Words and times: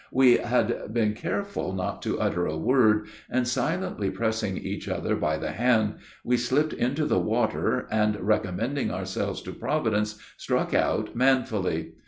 We 0.11 0.37
had 0.37 0.91
been 0.91 1.13
careful 1.13 1.73
not 1.73 2.01
to 2.01 2.19
utter 2.19 2.47
a 2.47 2.57
word, 2.57 3.05
and, 3.29 3.47
silently 3.47 4.09
pressing 4.09 4.57
each 4.57 4.89
other 4.89 5.15
by 5.15 5.37
the 5.37 5.51
hand, 5.51 5.97
we 6.23 6.37
slipped 6.37 6.73
into 6.73 7.05
the 7.05 7.19
water; 7.19 7.87
and, 7.91 8.19
recommending 8.19 8.89
ourselves 8.89 9.43
to 9.43 9.53
Providence, 9.53 10.17
struck 10.37 10.73
out 10.73 11.15
manfully. 11.15 11.91